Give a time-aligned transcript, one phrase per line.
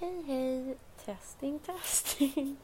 [0.00, 2.56] Hey, hey, testing, testing.